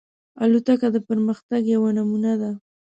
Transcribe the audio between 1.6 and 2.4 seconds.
یوه نمونه